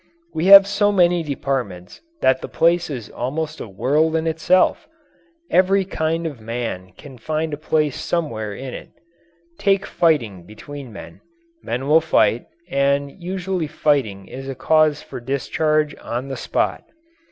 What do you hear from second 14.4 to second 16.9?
a cause for discharge on the spot.